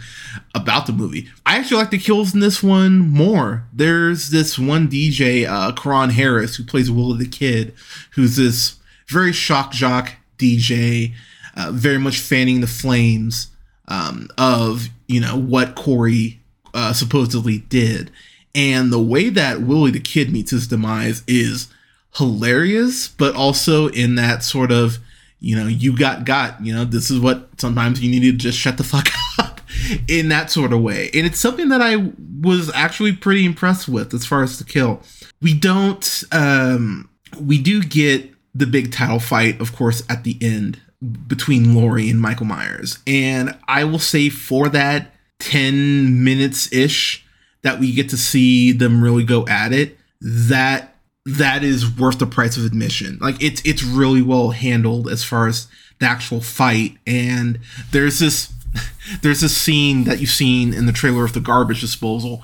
about 0.55 0.87
the 0.87 0.93
movie. 0.93 1.27
I 1.45 1.57
actually 1.57 1.81
like 1.81 1.91
the 1.91 1.97
kills 1.97 2.33
in 2.33 2.39
this 2.39 2.63
one 2.63 2.99
more. 2.99 3.65
There's 3.73 4.29
this 4.29 4.57
one 4.57 4.87
DJ, 4.87 5.45
uh, 5.45 5.73
Keraun 5.73 6.11
Harris, 6.11 6.55
who 6.55 6.63
plays 6.63 6.89
Willie 6.89 7.17
the 7.17 7.29
Kid, 7.29 7.73
who's 8.11 8.37
this 8.37 8.76
very 9.09 9.33
shock 9.33 9.71
jock 9.71 10.13
DJ, 10.37 11.13
uh, 11.55 11.71
very 11.71 11.97
much 11.97 12.19
fanning 12.19 12.61
the 12.61 12.67
flames 12.67 13.49
um, 13.87 14.29
of 14.37 14.89
you 15.07 15.19
know 15.19 15.37
what 15.37 15.75
Corey 15.75 16.39
uh, 16.73 16.93
supposedly 16.93 17.59
did, 17.59 18.11
and 18.53 18.91
the 18.91 19.01
way 19.01 19.29
that 19.29 19.61
Willie 19.61 19.91
the 19.91 19.99
Kid 19.99 20.31
meets 20.31 20.51
his 20.51 20.67
demise 20.67 21.23
is 21.27 21.67
hilarious, 22.15 23.07
but 23.07 23.35
also 23.35 23.87
in 23.89 24.15
that 24.15 24.43
sort 24.43 24.71
of 24.71 24.97
you 25.39 25.55
know 25.55 25.67
you 25.67 25.97
got 25.97 26.25
got 26.25 26.63
you 26.63 26.73
know 26.73 26.83
this 26.83 27.09
is 27.09 27.19
what 27.19 27.49
sometimes 27.57 28.01
you 28.01 28.09
need 28.09 28.21
to 28.21 28.31
just 28.33 28.57
shut 28.57 28.77
the 28.77 28.83
fuck 28.83 29.07
up 29.39 29.61
in 30.07 30.29
that 30.29 30.51
sort 30.51 30.73
of 30.73 30.81
way, 30.81 31.09
and 31.13 31.25
it's 31.25 31.39
something 31.39 31.69
that 31.69 31.81
I 31.81 32.11
was 32.41 32.71
actually 32.73 33.13
pretty 33.13 33.45
impressed 33.45 33.87
with 33.87 34.13
as 34.13 34.25
far 34.25 34.43
as 34.43 34.59
the 34.59 34.65
kill. 34.65 35.01
We 35.41 35.53
don't 35.53 36.23
um 36.31 37.09
we 37.39 37.61
do 37.61 37.81
get 37.83 38.33
the 38.57 38.65
big 38.65 38.91
title 38.91 39.19
fight, 39.19 39.59
of 39.61 39.75
course, 39.75 40.03
at 40.09 40.23
the 40.23 40.37
end 40.41 40.81
between 41.27 41.75
Laurie 41.75 42.09
and 42.09 42.19
Michael 42.19 42.45
Myers. 42.45 42.99
And 43.05 43.55
I 43.67 43.83
will 43.83 43.99
say 43.99 44.29
for 44.29 44.67
that 44.69 45.13
10 45.39 46.23
minutes 46.23 46.71
ish 46.73 47.25
that 47.61 47.79
we 47.79 47.93
get 47.93 48.09
to 48.09 48.17
see 48.17 48.71
them 48.71 49.03
really 49.03 49.23
go 49.23 49.45
at 49.47 49.73
it, 49.73 49.97
that 50.21 50.95
that 51.25 51.63
is 51.63 51.97
worth 51.97 52.19
the 52.19 52.25
price 52.25 52.57
of 52.57 52.65
admission. 52.65 53.17
Like 53.21 53.41
it's 53.43 53.61
it's 53.65 53.83
really 53.83 54.21
well 54.21 54.51
handled 54.51 55.09
as 55.09 55.23
far 55.23 55.47
as 55.47 55.67
the 55.99 56.05
actual 56.05 56.41
fight. 56.41 56.97
And 57.05 57.59
there's 57.91 58.19
this 58.19 58.51
there's 59.21 59.41
this 59.41 59.55
scene 59.55 60.05
that 60.05 60.19
you've 60.19 60.29
seen 60.29 60.73
in 60.73 60.85
the 60.85 60.91
trailer 60.93 61.25
of 61.25 61.33
the 61.33 61.39
garbage 61.39 61.81
disposal. 61.81 62.43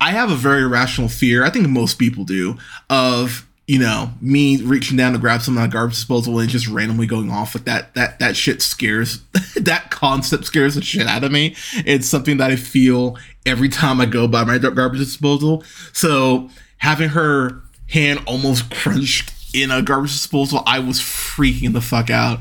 I 0.00 0.10
have 0.10 0.30
a 0.30 0.36
very 0.36 0.66
rational 0.66 1.08
fear, 1.08 1.44
I 1.44 1.50
think 1.50 1.68
most 1.68 1.98
people 1.98 2.24
do, 2.24 2.56
of 2.90 3.46
you 3.66 3.78
know, 3.78 4.10
me 4.20 4.60
reaching 4.62 4.96
down 4.96 5.12
to 5.12 5.18
grab 5.18 5.40
some 5.40 5.56
of 5.56 5.62
my 5.62 5.68
garbage 5.68 5.94
disposal 5.94 6.38
and 6.38 6.48
just 6.48 6.66
randomly 6.66 7.06
going 7.06 7.30
off 7.30 7.54
with 7.54 7.64
that 7.64 7.94
that 7.94 8.18
that 8.18 8.36
shit 8.36 8.60
scares 8.60 9.20
that 9.56 9.90
concept 9.90 10.44
scares 10.44 10.74
the 10.74 10.82
shit 10.82 11.06
out 11.06 11.24
of 11.24 11.30
me. 11.30 11.54
It's 11.86 12.08
something 12.08 12.38
that 12.38 12.50
I 12.50 12.56
feel 12.56 13.16
every 13.46 13.68
time 13.68 14.00
I 14.00 14.06
go 14.06 14.26
by 14.26 14.44
my 14.44 14.58
garbage 14.58 14.98
disposal. 14.98 15.62
So 15.92 16.50
having 16.78 17.10
her 17.10 17.62
hand 17.88 18.20
almost 18.26 18.70
crunched 18.70 19.32
in 19.54 19.70
a 19.70 19.80
garbage 19.80 20.12
disposal, 20.12 20.62
I 20.66 20.80
was 20.80 20.98
freaking 20.98 21.72
the 21.72 21.80
fuck 21.80 22.10
out. 22.10 22.40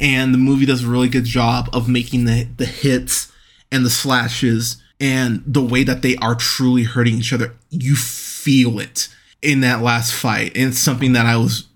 And 0.00 0.32
the 0.32 0.38
movie 0.38 0.66
does 0.66 0.84
a 0.84 0.88
really 0.88 1.08
good 1.08 1.24
job 1.26 1.68
of 1.72 1.88
making 1.88 2.24
the 2.24 2.44
the 2.56 2.66
hits 2.66 3.30
and 3.70 3.84
the 3.84 3.90
slashes 3.90 4.82
and 4.98 5.42
the 5.46 5.62
way 5.62 5.84
that 5.84 6.00
they 6.00 6.16
are 6.16 6.34
truly 6.34 6.84
hurting 6.84 7.16
each 7.16 7.32
other. 7.32 7.54
You 7.68 7.94
feel 7.94 8.80
it 8.80 9.08
in 9.42 9.60
that 9.60 9.82
last 9.82 10.12
fight. 10.12 10.56
And 10.56 10.68
it's 10.68 10.78
something 10.78 11.12
that 11.12 11.26
I 11.26 11.36
was 11.36 11.68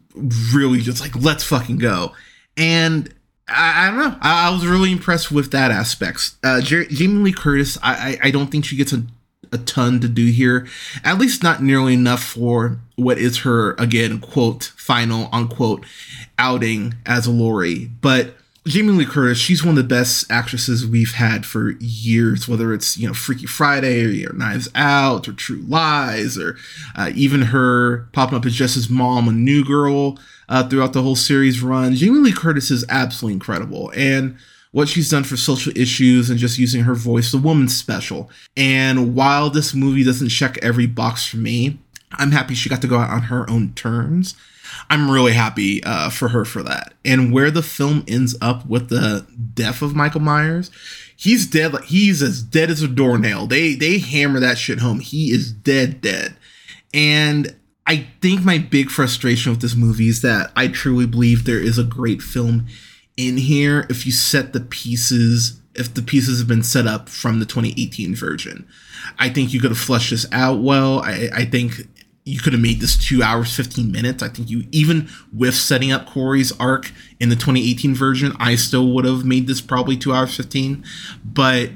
really 0.55 0.81
just 0.81 1.01
like, 1.01 1.15
let's 1.17 1.45
fucking 1.45 1.79
go. 1.79 2.13
And 2.57 3.13
I, 3.49 3.87
I 3.87 3.91
don't 3.91 3.99
know. 3.99 4.19
I, 4.21 4.49
I, 4.49 4.51
was 4.51 4.67
really 4.67 4.93
impressed 4.93 5.31
with 5.31 5.51
that 5.53 5.71
aspect. 5.71 6.35
Uh, 6.43 6.61
Jer- 6.61 6.87
Jamie 6.87 7.23
Lee 7.23 7.33
Curtis, 7.33 7.79
I, 7.83 8.19
I, 8.23 8.29
I 8.29 8.31
don't 8.31 8.49
think 8.49 8.65
she 8.65 8.77
gets 8.77 8.93
a, 8.93 9.05
a 9.53 9.59
ton 9.59 10.01
to 10.01 10.09
do 10.09 10.27
here, 10.27 10.67
at 11.05 11.19
least 11.19 11.43
not 11.43 11.63
nearly 11.63 11.95
enough 11.95 12.23
for 12.23 12.79
what 12.97 13.19
is 13.19 13.39
her, 13.39 13.75
again, 13.75 14.21
quote, 14.21 14.73
final, 14.77 15.29
unquote, 15.33 15.85
outing 16.39 16.95
as 17.05 17.27
a 17.27 17.31
Laurie. 17.31 17.91
But 18.01 18.37
Jamie 18.67 18.93
Lee 18.93 19.07
Curtis, 19.07 19.39
she's 19.39 19.65
one 19.65 19.79
of 19.79 19.83
the 19.83 19.95
best 19.95 20.29
actresses 20.31 20.85
we've 20.85 21.13
had 21.13 21.47
for 21.47 21.73
years, 21.79 22.49
whether 22.49 22.75
it's, 22.75 22.97
you 22.97 23.07
know, 23.07 23.15
Freaky 23.15 23.47
Friday 23.47 24.27
or, 24.27 24.33
Knives 24.33 24.69
Out 24.75 25.29
or 25.29 25.33
True 25.33 25.65
Lies 25.69 26.37
or 26.37 26.57
uh, 26.97 27.13
even 27.15 27.43
her 27.43 28.09
popping 28.13 28.37
up 28.37 28.45
as 28.45 28.55
Jess's 28.55 28.91
mom, 28.91 29.29
a 29.29 29.33
new 29.33 29.65
girl 29.65 30.19
uh, 30.49 30.69
throughout 30.69 30.95
the 30.95 31.03
whole 31.03 31.15
series 31.15 31.63
run. 31.63 31.95
Jamie 31.95 32.19
Lee 32.19 32.33
Curtis 32.33 32.73
is 32.73 32.85
absolutely 32.89 33.35
incredible. 33.35 33.93
And 33.95 34.37
what 34.73 34.89
she's 34.89 35.11
done 35.11 35.25
for 35.25 35.37
social 35.37 35.73
issues 35.77 36.29
and 36.29 36.39
just 36.39 36.59
using 36.59 36.83
her 36.83 36.95
voice, 36.95 37.31
the 37.31 37.39
woman's 37.39 37.77
special. 37.77 38.29
And 38.57 39.15
while 39.15 39.49
this 39.49 39.75
movie 39.75 40.03
doesn't 40.03 40.29
check 40.29 40.59
every 40.61 40.87
box 40.87 41.25
for 41.25 41.37
me, 41.37 41.79
I'm 42.19 42.33
happy 42.33 42.55
she 42.55 42.69
got 42.69 42.83
to 42.83 42.89
go 42.89 42.99
out 42.99 43.11
on 43.11 43.23
her 43.23 43.49
own 43.49 43.73
terms 43.75 44.35
I'm 44.89 45.11
really 45.11 45.33
happy 45.33 45.83
uh, 45.85 46.11
for 46.11 46.29
her 46.29 46.45
for 46.45 46.63
that. 46.63 46.95
And 47.05 47.33
where 47.33 47.51
the 47.51 47.63
film 47.63 48.05
ends 48.07 48.37
up 48.41 48.67
with 48.67 48.89
the 48.89 49.27
death 49.55 49.83
of 49.83 49.97
Michael 49.97 50.21
Myers, 50.21 50.71
he's 51.17 51.47
dead. 51.47 51.75
He's 51.85 52.23
as 52.23 52.43
dead 52.43 52.71
as 52.71 52.83
a 52.83 52.89
doornail. 52.89 53.47
They 53.47 53.75
they 53.75 53.99
hammer 53.99 54.41
that 54.41 54.59
shit 54.59 54.81
home. 54.81 55.01
He 55.01 55.31
is 55.31 55.53
dead, 55.53 56.01
dead. 56.01 56.37
And 56.95 57.57
I 57.87 58.09
think 58.21 58.43
my 58.43 58.59
big 58.59 58.91
frustration 58.91 59.53
with 59.53 59.61
this 59.61 59.77
movie 59.77 60.09
is 60.09 60.23
that 60.23 60.53
I 60.57 60.69
truly 60.69 61.07
believe 61.07 61.45
there 61.45 61.61
is 61.61 61.79
a 61.79 61.85
great 61.85 62.23
film 62.23 62.67
in 63.17 63.37
here 63.37 63.87
if 63.89 64.07
you 64.07 64.13
set 64.13 64.53
the 64.53 64.61
pieces 64.61 65.61
if 65.75 65.93
the 65.93 66.03
pieces 66.03 66.39
have 66.39 66.49
been 66.49 66.63
set 66.63 66.87
up 66.87 67.07
from 67.07 67.39
the 67.39 67.45
2018 67.45 68.15
version. 68.15 68.67
I 69.19 69.29
think 69.29 69.53
you 69.53 69.61
could 69.61 69.71
have 69.71 69.79
fleshed 69.79 70.11
this 70.11 70.27
out 70.33 70.61
well. 70.61 71.01
I, 71.01 71.29
I 71.35 71.45
think 71.45 71.87
you 72.27 72.41
could 72.41 72.53
have 72.53 72.61
made 72.61 72.81
this 72.81 72.97
two 72.97 73.23
hours 73.23 73.55
15 73.55 73.91
minutes. 73.91 74.23
I 74.23 74.29
think 74.29 74.51
you 74.51 74.65
even 74.73 75.09
with 75.33 75.55
setting 75.55 75.93
up 75.93 76.07
corey's 76.07 76.53
arc 76.61 76.93
in 77.21 77.31
the 77.31 77.35
2018 77.35 77.95
version 77.95 78.33
i 78.39 78.55
still 78.55 78.93
would 78.93 79.07
have 79.07 79.25
made 79.25 79.47
this 79.47 79.63
probably 79.63 79.97
two 79.97 80.13
hours 80.13 80.37
15 80.37 80.85
but 81.25 81.71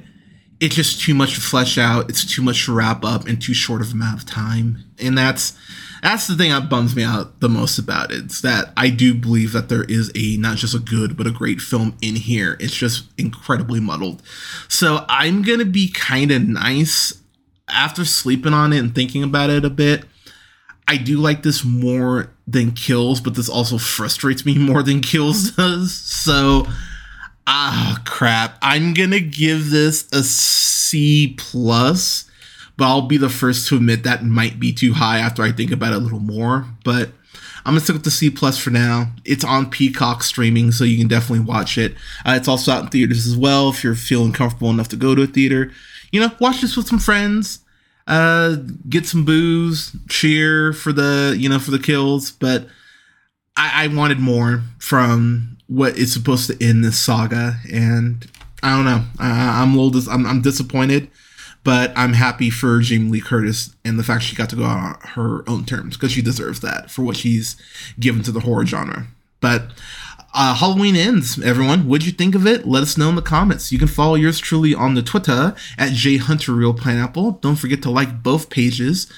it's 0.61 0.75
just 0.75 1.01
too 1.01 1.15
much 1.15 1.35
to 1.35 1.41
flesh 1.41 1.79
out. 1.79 2.11
It's 2.11 2.25
too 2.25 2.43
much 2.43 2.67
to 2.67 2.75
wrap 2.75 3.03
up 3.03 3.27
in 3.27 3.39
too 3.39 3.55
short 3.55 3.81
of 3.81 3.93
amount 3.93 4.21
of 4.21 4.27
time. 4.27 4.85
And 4.99 5.17
that's 5.17 5.59
that's 6.03 6.27
the 6.27 6.37
thing 6.37 6.51
that 6.51 6.69
bums 6.69 6.95
me 6.95 7.03
out 7.03 7.41
the 7.41 7.49
most 7.49 7.79
about 7.79 8.11
it 8.11 8.25
it's 8.25 8.41
that 8.41 8.73
i 8.75 8.89
do 8.89 9.13
believe 9.13 9.53
that 9.53 9.69
there 9.69 9.85
is 9.85 10.11
a 10.15 10.39
not 10.39 10.57
just 10.57 10.75
a 10.75 10.79
good 10.79 11.15
but 11.15 11.27
a 11.27 11.31
great 11.31 11.61
film 11.61 11.95
in 12.01 12.17
here. 12.17 12.57
It's 12.59 12.75
just 12.75 13.05
incredibly 13.19 13.81
muddled. 13.81 14.23
So 14.69 15.05
i'm 15.09 15.43
gonna 15.43 15.67
be 15.67 15.91
kind 15.91 16.31
of 16.31 16.47
nice 16.47 17.13
after 17.69 18.05
sleeping 18.05 18.55
on 18.55 18.73
it 18.73 18.79
and 18.79 18.95
thinking 18.95 19.23
about 19.23 19.51
it 19.51 19.65
a 19.65 19.71
bit 19.71 20.05
I 20.91 20.97
do 20.97 21.19
like 21.19 21.45
this 21.45 21.65
more 21.65 22.33
than 22.49 22.73
Kills, 22.73 23.21
but 23.21 23.37
this 23.37 23.49
also 23.49 23.79
frustrates 23.79 24.45
me 24.45 24.59
more 24.59 24.83
than 24.83 25.01
Kills 25.01 25.53
does. 25.53 25.95
So, 25.95 26.67
ah, 27.47 28.03
crap. 28.05 28.59
I'm 28.61 28.93
gonna 28.93 29.21
give 29.21 29.71
this 29.71 30.09
a 30.13 30.25
C 30.25 31.37
plus, 31.39 32.29
but 32.77 32.87
I'll 32.87 33.03
be 33.03 33.19
the 33.19 33.29
first 33.29 33.69
to 33.69 33.77
admit 33.77 34.03
that 34.03 34.25
might 34.25 34.59
be 34.59 34.73
too 34.73 34.95
high 34.95 35.19
after 35.19 35.45
I 35.45 35.53
think 35.53 35.71
about 35.71 35.93
it 35.93 35.99
a 35.99 36.01
little 36.01 36.19
more. 36.19 36.67
But 36.85 37.11
I'm 37.65 37.75
gonna 37.75 37.81
stick 37.83 37.95
with 37.95 38.03
the 38.03 38.11
C 38.11 38.29
plus 38.29 38.59
for 38.59 38.71
now. 38.71 39.13
It's 39.25 39.45
on 39.45 39.71
Peacock 39.71 40.25
streaming, 40.25 40.73
so 40.73 40.83
you 40.83 40.99
can 40.99 41.07
definitely 41.07 41.45
watch 41.45 41.79
it. 41.79 41.95
Uh, 42.27 42.33
it's 42.33 42.49
also 42.49 42.73
out 42.73 42.83
in 42.83 42.89
theaters 42.89 43.29
as 43.29 43.37
well 43.37 43.69
if 43.69 43.85
you're 43.85 43.95
feeling 43.95 44.33
comfortable 44.33 44.71
enough 44.71 44.89
to 44.89 44.97
go 44.97 45.15
to 45.15 45.23
a 45.23 45.29
theater. 45.29 45.71
You 46.11 46.21
know, 46.21 46.33
watch 46.41 46.63
this 46.63 46.77
with 46.77 46.89
some 46.89 46.99
friends 46.99 47.61
uh, 48.11 48.57
get 48.89 49.07
some 49.07 49.25
booze, 49.25 49.95
cheer 50.09 50.73
for 50.73 50.93
the 50.93 51.35
you 51.39 51.49
know 51.49 51.61
for 51.61 51.71
the 51.71 51.79
kills, 51.79 52.33
but 52.33 52.67
I, 53.57 53.85
I 53.85 53.87
wanted 53.87 54.19
more 54.19 54.63
from 54.81 55.57
what 55.69 55.97
is 55.97 56.13
supposed 56.13 56.51
to 56.51 56.65
end 56.65 56.85
this 56.85 56.99
saga, 56.99 57.59
and 57.73 58.29
I 58.65 58.75
don't 58.75 58.85
know. 58.85 59.05
I, 59.21 59.63
I'm 59.63 59.75
a 59.75 59.77
little 59.77 59.91
dis- 59.91 60.09
I'm, 60.09 60.27
I'm 60.27 60.43
disappointed, 60.43 61.09
but 61.63 61.93
I'm 61.95 62.15
happy 62.15 62.51
for 62.51 62.81
Jamie 62.81 63.11
Lee 63.11 63.21
Curtis 63.21 63.77
and 63.85 63.97
the 63.97 64.03
fact 64.03 64.25
she 64.25 64.35
got 64.35 64.51
to 64.51 64.57
go 64.57 64.65
on 64.65 64.99
her 65.01 65.49
own 65.49 65.65
terms 65.65 65.97
because 65.97 66.11
she 66.11 66.21
deserves 66.21 66.61
that 66.61 66.91
for 66.91 67.03
what 67.03 67.17
she's 67.17 67.57
given 68.01 68.25
to 68.25 68.33
the 68.33 68.41
horror 68.41 68.67
genre. 68.67 69.07
But 69.41 69.71
uh, 70.33 70.55
Halloween 70.55 70.97
ends, 70.97 71.43
everyone. 71.43 71.89
What'd 71.89 72.07
you 72.07 72.13
think 72.13 72.35
of 72.35 72.47
it? 72.47 72.67
Let 72.67 72.83
us 72.83 72.97
know 72.97 73.09
in 73.09 73.17
the 73.17 73.23
comments. 73.23 73.73
You 73.73 73.79
can 73.79 73.89
follow 73.89 74.15
yours 74.15 74.39
truly 74.39 74.75
on 74.75 74.95
the 74.95 75.03
Twitter 75.03 75.55
at 75.77 75.93
jhunterreelpineapple. 75.93 77.41
Don't 77.41 77.57
forget 77.57 77.83
to 77.83 77.91
like 77.91 78.23
both 78.23 78.49
pages 78.49 79.11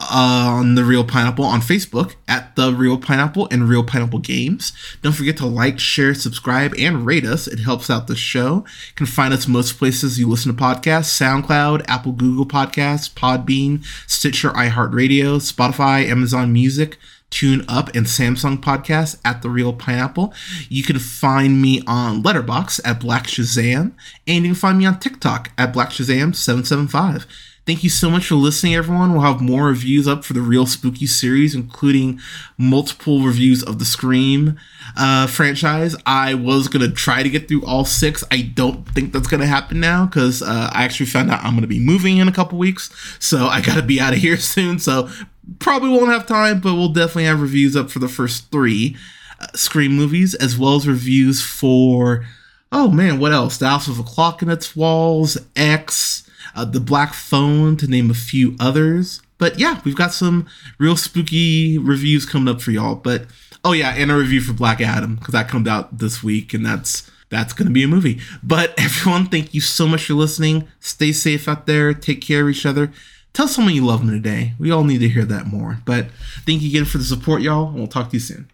uh, 0.00 0.06
on 0.10 0.74
the 0.74 0.84
Reel 0.84 1.04
Pineapple 1.04 1.44
on 1.44 1.60
Facebook 1.60 2.14
at 2.28 2.54
the 2.54 2.72
Reel 2.72 2.98
Pineapple 2.98 3.48
and 3.50 3.68
Reel 3.68 3.82
Pineapple 3.82 4.20
Games. 4.20 4.72
Don't 5.02 5.14
forget 5.14 5.36
to 5.38 5.46
like, 5.46 5.78
share, 5.80 6.14
subscribe, 6.14 6.74
and 6.78 7.06
rate 7.06 7.26
us. 7.26 7.46
It 7.48 7.58
helps 7.58 7.90
out 7.90 8.06
the 8.06 8.16
show. 8.16 8.64
You 8.88 8.94
can 8.94 9.06
find 9.06 9.34
us 9.34 9.48
most 9.48 9.78
places 9.78 10.18
you 10.18 10.28
listen 10.28 10.54
to 10.54 10.62
podcasts: 10.62 11.10
SoundCloud, 11.20 11.84
Apple, 11.88 12.12
Google 12.12 12.46
Podcasts, 12.46 13.12
Podbean, 13.12 13.84
Stitcher, 14.06 14.50
iHeartRadio, 14.50 15.38
Spotify, 15.38 16.06
Amazon 16.06 16.52
Music. 16.52 16.98
Tune 17.32 17.64
Up 17.66 17.88
and 17.96 18.06
Samsung 18.06 18.58
podcast 18.58 19.18
at 19.24 19.42
The 19.42 19.50
Reel 19.50 19.72
Pineapple. 19.72 20.32
You 20.68 20.84
can 20.84 21.00
find 21.00 21.60
me 21.60 21.82
on 21.86 22.22
Letterboxd 22.22 22.80
at 22.84 23.00
Black 23.00 23.26
Shazam, 23.26 23.92
and 24.28 24.44
you 24.44 24.52
can 24.52 24.54
find 24.54 24.78
me 24.78 24.86
on 24.86 25.00
TikTok 25.00 25.50
at 25.58 25.72
Black 25.72 25.88
Shazam775. 25.90 27.26
Thank 27.64 27.84
you 27.84 27.90
so 27.90 28.10
much 28.10 28.26
for 28.26 28.34
listening, 28.34 28.74
everyone. 28.74 29.12
We'll 29.12 29.22
have 29.22 29.40
more 29.40 29.68
reviews 29.68 30.08
up 30.08 30.24
for 30.24 30.32
the 30.32 30.40
Reel 30.40 30.66
Spooky 30.66 31.06
series, 31.06 31.54
including 31.54 32.18
multiple 32.58 33.22
reviews 33.22 33.62
of 33.62 33.78
the 33.78 33.84
Scream 33.84 34.58
uh, 34.96 35.28
franchise. 35.28 35.94
I 36.04 36.34
was 36.34 36.66
going 36.66 36.84
to 36.84 36.92
try 36.92 37.22
to 37.22 37.30
get 37.30 37.46
through 37.46 37.64
all 37.64 37.84
six. 37.84 38.24
I 38.32 38.42
don't 38.42 38.84
think 38.88 39.12
that's 39.12 39.28
going 39.28 39.42
to 39.42 39.46
happen 39.46 39.78
now 39.78 40.06
because 40.06 40.42
uh, 40.42 40.70
I 40.72 40.82
actually 40.82 41.06
found 41.06 41.30
out 41.30 41.44
I'm 41.44 41.52
going 41.52 41.62
to 41.62 41.68
be 41.68 41.78
moving 41.78 42.18
in 42.18 42.26
a 42.26 42.32
couple 42.32 42.58
weeks. 42.58 42.90
So 43.20 43.46
I 43.46 43.60
got 43.60 43.76
to 43.76 43.82
be 43.82 44.00
out 44.00 44.12
of 44.12 44.18
here 44.18 44.36
soon. 44.38 44.80
So 44.80 45.08
probably 45.58 45.90
won't 45.90 46.12
have 46.12 46.26
time, 46.26 46.60
but 46.60 46.74
we'll 46.74 46.88
definitely 46.88 47.24
have 47.24 47.40
reviews 47.40 47.76
up 47.76 47.90
for 47.90 47.98
the 47.98 48.08
first 48.08 48.50
three 48.50 48.96
uh, 49.40 49.46
Scream 49.54 49.92
movies, 49.92 50.34
as 50.34 50.56
well 50.56 50.76
as 50.76 50.86
reviews 50.86 51.42
for, 51.42 52.24
oh 52.70 52.88
man, 52.88 53.18
what 53.18 53.32
else? 53.32 53.58
The 53.58 53.68
House 53.68 53.88
of 53.88 53.98
a 53.98 54.02
Clock 54.02 54.42
in 54.42 54.50
Its 54.50 54.76
Walls, 54.76 55.38
X, 55.56 56.28
uh, 56.54 56.64
The 56.64 56.80
Black 56.80 57.12
Phone, 57.14 57.76
to 57.78 57.86
name 57.86 58.10
a 58.10 58.14
few 58.14 58.56
others. 58.60 59.20
But 59.38 59.58
yeah, 59.58 59.80
we've 59.84 59.96
got 59.96 60.12
some 60.12 60.46
real 60.78 60.96
spooky 60.96 61.76
reviews 61.76 62.24
coming 62.24 62.54
up 62.54 62.60
for 62.60 62.70
y'all. 62.70 62.94
But 62.94 63.26
oh 63.64 63.72
yeah, 63.72 63.90
and 63.90 64.10
a 64.10 64.16
review 64.16 64.40
for 64.40 64.52
Black 64.52 64.80
Adam 64.80 65.16
because 65.16 65.32
that 65.32 65.48
comes 65.48 65.66
out 65.66 65.98
this 65.98 66.22
week, 66.22 66.54
and 66.54 66.64
that's 66.64 67.10
that's 67.28 67.52
going 67.52 67.66
to 67.66 67.72
be 67.72 67.82
a 67.82 67.88
movie. 67.88 68.20
But 68.44 68.72
everyone, 68.78 69.26
thank 69.26 69.52
you 69.52 69.60
so 69.60 69.88
much 69.88 70.06
for 70.06 70.14
listening. 70.14 70.68
Stay 70.78 71.10
safe 71.10 71.48
out 71.48 71.66
there. 71.66 71.92
Take 71.92 72.20
care 72.20 72.42
of 72.42 72.50
each 72.50 72.64
other 72.64 72.92
tell 73.32 73.48
someone 73.48 73.74
you 73.74 73.84
love 73.84 74.00
them 74.00 74.10
today. 74.10 74.54
We 74.58 74.70
all 74.70 74.84
need 74.84 74.98
to 74.98 75.08
hear 75.08 75.24
that 75.24 75.46
more. 75.46 75.78
But 75.84 76.06
thank 76.46 76.62
you 76.62 76.68
again 76.68 76.84
for 76.84 76.98
the 76.98 77.04
support, 77.04 77.42
y'all, 77.42 77.68
and 77.68 77.76
we'll 77.76 77.86
talk 77.86 78.10
to 78.10 78.16
you 78.16 78.20
soon. 78.20 78.48